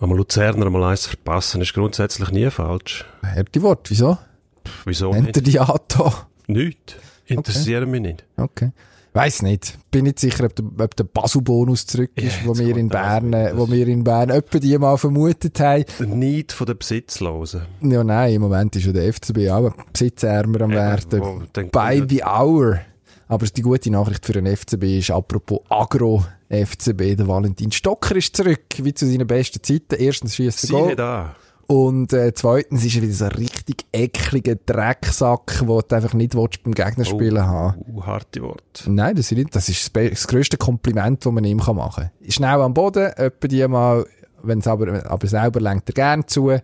[0.00, 3.04] Einmal Luzerner einmal eins verpassen ist grundsätzlich nie falsch.
[3.22, 4.18] Hörte Wort, wieso?
[4.66, 5.36] Pff, wieso Nennt nicht?
[5.36, 6.12] er die Ato?
[6.48, 6.96] Nicht.
[7.26, 7.90] Interessiert okay.
[7.92, 8.24] mich nicht.
[8.36, 8.72] Okay.
[9.12, 9.76] Weiß nicht.
[9.90, 13.32] Bin nicht sicher, ob der, ob der Basu-Bonus zurück ist, ja, wo wir in Bern,
[13.54, 15.84] wo wir in Bern etwa die mal vermutet haben.
[16.18, 17.62] Nicht von den Besitzlosen.
[17.82, 21.48] Ja, nein, im Moment ist ja der FCB auch ein Besitzärmer am werden.
[21.72, 22.80] By the hour.
[23.26, 28.64] Aber die gute Nachricht für den FCB ist, apropos Agro-FCB, der Valentin Stocker ist zurück,
[28.78, 29.94] wie zu seinen besten Zeiten.
[29.98, 30.96] Erstens schießt er Goal.
[30.96, 31.36] da.
[31.70, 36.34] Und äh, zweitens ist er wieder so ein richtig ekliger Drecksack, wo du einfach nicht
[36.34, 37.84] willst, beim Gegner oh, haben.
[37.86, 38.82] Uh, harte Wort.
[38.88, 42.10] Nein, das ist, nicht, das ist das, das grösste Kompliment, das man ihm machen kann.
[42.28, 44.04] Schnell am Boden, etwa die mal,
[44.42, 46.58] wenn's aber, aber selber lenkt er gern zu.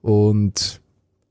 [0.00, 0.80] Und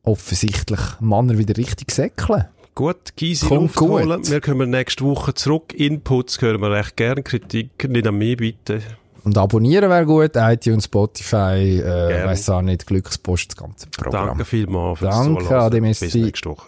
[0.03, 2.45] offensichtlich Mann wieder richtig säckeln.
[2.75, 3.89] Gut, Gysi Luft gut.
[3.89, 4.25] holen.
[4.25, 5.73] Wir kommen nächste Woche zurück.
[5.73, 7.25] Inputs hören wir recht gern.
[7.25, 8.81] Kritik nicht an mich, bitte.
[9.23, 14.27] Und abonnieren wäre gut, iTunes, Spotify, äh, weiss auch nicht, Glückspost, das ganze Programm.
[14.29, 15.81] Danke vielmals fürs Danke, Zuhören.
[15.83, 16.67] Bis nächste Woche.